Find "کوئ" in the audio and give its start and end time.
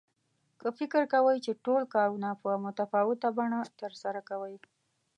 1.13-1.37, 4.29-4.55